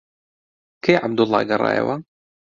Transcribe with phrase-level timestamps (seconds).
[0.83, 1.95] کەی عەبدوڵڵا گەڕایەوە؟